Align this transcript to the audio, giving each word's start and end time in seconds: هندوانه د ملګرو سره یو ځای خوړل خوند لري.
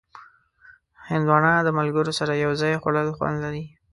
هندوانه 1.09 1.51
د 1.65 1.69
ملګرو 1.79 2.11
سره 2.19 2.33
یو 2.43 2.51
ځای 2.61 2.73
خوړل 2.81 3.07
خوند 3.17 3.37
لري. 3.45 3.65